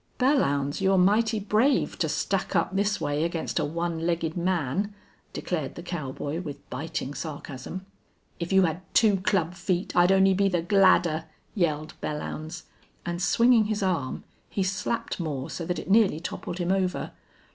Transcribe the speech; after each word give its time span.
"Belllounds, 0.17 0.81
you're 0.81 0.97
mighty 0.97 1.39
brave 1.39 1.95
to 1.99 2.09
stack 2.09 2.55
up 2.55 2.75
this 2.75 2.99
way 2.99 3.23
against 3.23 3.59
a 3.59 3.65
one 3.65 3.99
legged 4.07 4.35
man," 4.35 4.95
declared 5.31 5.75
the 5.75 5.83
cowboy, 5.83 6.41
with 6.41 6.67
biting 6.71 7.13
sarcasm. 7.13 7.85
"If 8.39 8.51
you 8.51 8.63
had 8.63 8.81
two 8.95 9.17
club 9.17 9.53
feet 9.53 9.95
I'd 9.95 10.11
only 10.11 10.33
be 10.33 10.49
the 10.49 10.63
gladder," 10.63 11.25
yelled 11.53 11.93
Belllounds, 12.01 12.63
and 13.05 13.21
swinging 13.21 13.65
his 13.65 13.83
arm, 13.83 14.23
he 14.49 14.63
slapped 14.63 15.19
Moore 15.19 15.51
so 15.51 15.67
that 15.67 15.77
it 15.77 15.87
nearly 15.91 16.19
toppled 16.19 16.57
him 16.57 16.71
over. 16.71 17.11